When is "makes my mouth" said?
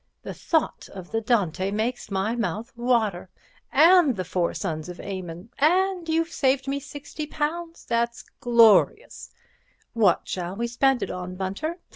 1.69-2.73